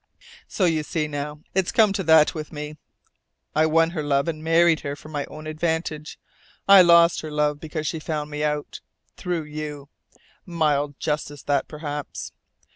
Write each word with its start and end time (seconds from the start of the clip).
"So 0.47 0.65
you 0.65 0.81
see 0.81 1.07
now. 1.07 1.41
It's 1.53 1.71
come 1.71 1.93
to 1.93 2.01
that 2.05 2.33
with 2.33 2.51
me. 2.51 2.77
I 3.55 3.67
won 3.67 3.91
her 3.91 4.01
love 4.01 4.27
and 4.27 4.43
married 4.43 4.79
her 4.79 4.95
for 4.95 5.09
my 5.09 5.25
own 5.25 5.45
advantage. 5.45 6.17
I 6.67 6.81
lost 6.81 7.21
her 7.21 7.29
love 7.29 7.59
because 7.59 7.85
she 7.85 7.99
found 7.99 8.31
me 8.31 8.43
out 8.43 8.81
through 9.15 9.43
you. 9.43 9.89
Mild 10.43 10.99
justice 10.99 11.43
that, 11.43 11.67
perhaps! 11.67 12.31